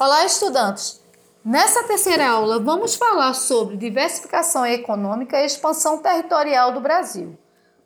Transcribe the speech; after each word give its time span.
Olá, 0.00 0.24
estudantes! 0.24 1.02
Nessa 1.44 1.82
terceira 1.82 2.30
aula, 2.30 2.60
vamos 2.60 2.94
falar 2.94 3.34
sobre 3.34 3.76
diversificação 3.76 4.64
econômica 4.64 5.42
e 5.42 5.44
expansão 5.44 5.98
territorial 5.98 6.70
do 6.70 6.80
Brasil. 6.80 7.36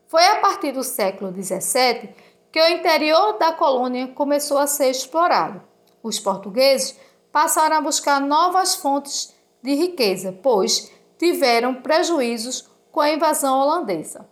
Foi 0.09 0.23
a 0.27 0.37
partir 0.37 0.73
do 0.73 0.85
século 0.85 1.33
XVII 1.33 2.11
que 2.53 2.61
o 2.61 2.69
interior 2.69 3.39
da 3.39 3.53
colônia 3.53 4.09
começou 4.09 4.59
a 4.59 4.67
ser 4.67 4.91
explorado. 4.91 5.63
Os 6.03 6.21
portugueses 6.21 7.01
passaram 7.33 7.77
a 7.77 7.81
buscar 7.81 8.21
novas 8.21 8.75
fontes 8.75 9.35
de 9.63 9.75
riqueza, 9.75 10.39
pois 10.43 10.93
tiveram 11.19 11.77
prejuízos 11.77 12.69
com 12.91 13.01
a 13.01 13.09
invasão 13.09 13.59
holandesa. 13.59 14.29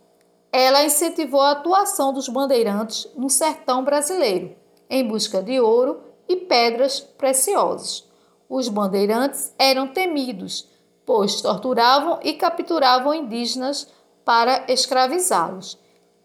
Ela 0.51 0.83
incentivou 0.83 1.41
a 1.41 1.53
atuação 1.53 2.13
dos 2.13 2.29
bandeirantes 2.29 3.07
no 3.15 3.27
sertão 3.27 3.83
brasileiro, 3.83 4.55
em 4.87 5.07
busca 5.07 5.41
de 5.41 5.59
ouro 5.59 6.10
e 6.31 6.37
pedras 6.37 7.01
preciosas. 7.01 8.09
Os 8.49 8.69
bandeirantes 8.69 9.53
eram 9.59 9.87
temidos, 9.87 10.67
pois 11.05 11.41
torturavam 11.41 12.19
e 12.23 12.33
capturavam 12.33 13.13
indígenas 13.13 13.87
para 14.23 14.65
escravizá-los. 14.71 15.77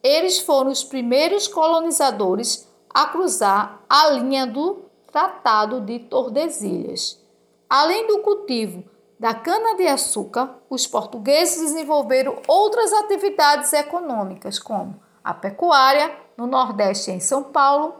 Eles 0.02 0.38
foram 0.38 0.70
os 0.70 0.84
primeiros 0.84 1.48
colonizadores 1.48 2.68
a 2.90 3.06
cruzar 3.06 3.80
a 3.88 4.10
linha 4.10 4.46
do 4.46 4.84
Tratado 5.10 5.80
de 5.80 5.98
Tordesilhas. 5.98 7.20
Além 7.68 8.06
do 8.06 8.20
cultivo 8.20 8.84
da 9.18 9.34
cana-de-açúcar, 9.34 10.56
os 10.70 10.86
portugueses 10.86 11.72
desenvolveram 11.72 12.40
outras 12.46 12.92
atividades 12.92 13.72
econômicas, 13.72 14.58
como 14.58 15.00
a 15.24 15.34
pecuária, 15.34 16.14
no 16.36 16.46
Nordeste 16.46 17.10
em 17.10 17.18
São 17.18 17.42
Paulo, 17.42 17.94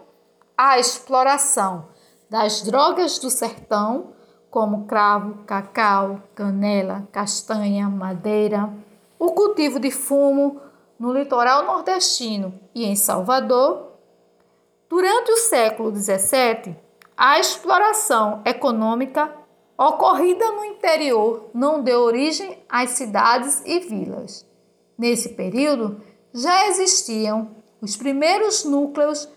a 0.57 0.79
exploração 0.79 1.96
das 2.29 2.63
drogas 2.63 3.19
do 3.19 3.31
sertão, 3.31 4.13
como 4.51 4.87
cravo, 4.87 5.45
cacau, 5.45 6.23
canela, 6.35 7.07
castanha, 7.13 7.89
madeira, 7.89 8.73
o 9.19 9.33
cultivo 9.33 9.79
de 9.79 9.91
fumo 9.91 10.61
no 10.99 11.13
litoral 11.13 11.65
nordestino 11.65 12.59
e 12.75 12.85
em 12.85 12.97
Salvador. 12.97 13.93
Durante 14.89 15.31
o 15.33 15.37
século 15.37 15.95
XVII, 15.95 16.77
a 17.17 17.39
exploração 17.39 18.43
econômica 18.45 19.33
ocorrida 19.77 20.53
no 20.53 20.65
interior 20.65 21.51
não 21.53 21.83
deu 21.83 22.01
origem 22.01 22.59
às 22.69 22.91
cidades 22.91 23.63
e 23.67 23.81
vilas. 23.81 24.47
Nesse 24.99 25.31
período, 25.31 26.01
já 26.33 26.69
existiam 26.69 27.51
os 27.81 27.97
primeiros 27.97 28.65
núcleos 28.65 29.29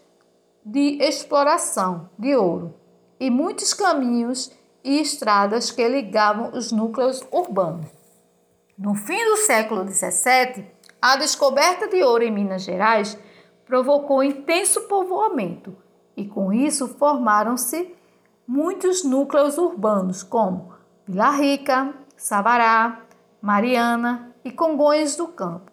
de 0.72 1.02
exploração 1.02 2.12
de 2.17 2.36
ouro 2.36 2.75
e 3.20 3.31
muitos 3.31 3.73
caminhos 3.73 4.52
e 4.84 5.02
estradas 5.02 5.72
que 5.72 5.88
ligavam 5.88 6.52
os 6.53 6.72
núcleos 6.72 7.23
urbanos. 7.31 7.88
No 8.78 8.94
fim 8.94 9.17
do 9.25 9.38
século 9.38 9.84
XVII, 9.92 10.66
a 11.02 11.17
descoberta 11.17 11.88
de 11.88 12.03
ouro 12.03 12.23
em 12.23 12.31
Minas 12.31 12.62
Gerais 12.62 13.17
provocou 13.66 14.23
intenso 14.23 14.81
povoamento 14.81 15.75
e, 16.16 16.25
com 16.25 16.53
isso, 16.53 16.88
formaram-se 16.88 17.95
muitos 18.47 19.03
núcleos 19.03 19.58
urbanos, 19.58 20.22
como 20.22 20.73
Vila 21.08 21.31
Rica, 21.31 21.95
Sabará, 22.16 23.02
Mariana 23.42 24.36
e 24.45 24.52
Congonhas 24.52 25.16
do 25.16 25.28
Campo. 25.30 25.72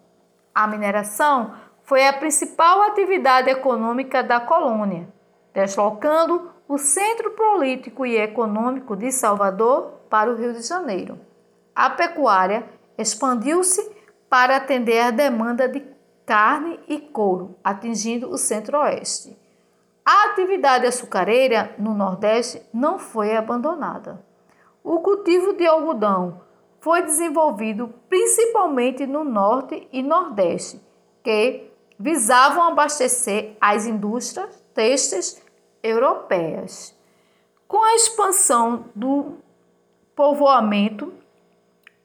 A 0.55 0.65
mineração 0.65 1.53
foi 1.87 2.05
a 2.05 2.11
principal 2.11 2.81
atividade 2.81 3.49
econômica 3.49 4.21
da 4.21 4.41
colônia, 4.41 5.07
deslocando 5.53 6.51
o 6.67 6.77
centro 6.77 7.31
político 7.31 8.05
e 8.05 8.17
econômico 8.17 8.93
de 8.93 9.09
Salvador 9.09 9.93
para 10.09 10.29
o 10.29 10.35
Rio 10.35 10.51
de 10.51 10.63
Janeiro. 10.63 11.17
A 11.73 11.89
pecuária 11.89 12.65
expandiu-se 12.97 13.89
para 14.29 14.57
atender 14.57 14.99
a 14.99 15.11
demanda 15.11 15.65
de 15.69 15.81
carne 16.25 16.77
e 16.89 16.99
couro, 16.99 17.55
atingindo 17.63 18.29
o 18.29 18.37
centro-oeste. 18.37 19.39
A 20.05 20.25
atividade 20.25 20.85
açucareira 20.85 21.73
no 21.79 21.93
Nordeste 21.93 22.61
não 22.73 22.99
foi 22.99 23.33
abandonada. 23.33 24.21
O 24.83 24.99
cultivo 24.99 25.53
de 25.53 25.65
algodão 25.65 26.41
foi 26.81 27.01
desenvolvido 27.03 27.93
principalmente 28.09 29.07
no 29.07 29.23
Norte 29.23 29.87
e 29.93 30.03
Nordeste, 30.03 30.85
que 31.23 31.67
visavam 31.99 32.63
abastecer 32.63 33.55
as 33.59 33.85
indústrias 33.85 34.49
têxteis 34.73 35.41
europeias. 35.81 36.95
Com 37.67 37.83
a 37.83 37.95
expansão 37.95 38.85
do 38.95 39.37
povoamento, 40.15 41.13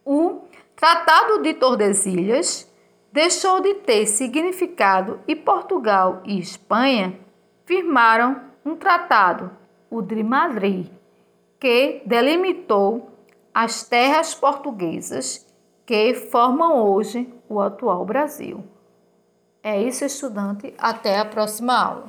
o 0.04 0.41
Tratado 0.75 1.42
de 1.42 1.54
Tordesilhas 1.54 2.69
deixou 3.12 3.60
de 3.60 3.75
ter 3.75 4.06
significado 4.06 5.20
e 5.28 5.36
Portugal 5.36 6.22
e 6.24 6.38
Espanha 6.38 7.19
firmaram 7.64 8.41
um 8.64 8.74
tratado, 8.74 9.50
o 9.91 10.00
de 10.00 10.22
Madrid, 10.22 10.86
que 11.60 12.03
delimitou 12.06 13.10
as 13.54 13.84
terras 13.84 14.34
portuguesas 14.34 15.47
que 15.84 16.14
formam 16.14 16.82
hoje 16.82 17.32
o 17.48 17.60
atual 17.60 18.04
Brasil. 18.04 18.64
É 19.62 19.80
isso, 19.80 20.04
estudante. 20.04 20.74
Até 20.76 21.18
a 21.18 21.24
próxima 21.24 21.74
aula. 21.78 22.08